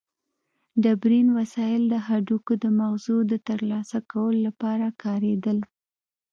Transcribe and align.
ډبرین 0.83 1.27
وسایل 1.39 1.83
د 1.89 1.95
هډوکو 2.07 2.53
د 2.63 2.65
مغزو 2.79 3.17
د 3.31 3.33
ترلاسه 3.47 3.97
کولو 4.11 4.39
لپاره 4.47 4.85
کارېدل. 5.03 5.57